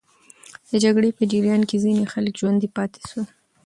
د 0.69 0.71
جګړې 0.83 1.09
په 1.17 1.23
جریان 1.31 1.61
کې 1.69 1.81
ځینې 1.83 2.03
خلک 2.13 2.33
ژوندي 2.41 2.69
پاتې 2.77 2.99
سول. 3.09 3.27